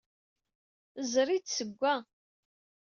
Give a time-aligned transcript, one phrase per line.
[1.11, 1.95] Zri-d seg-a.